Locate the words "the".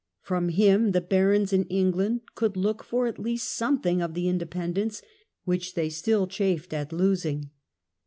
0.93-0.99, 4.15-4.27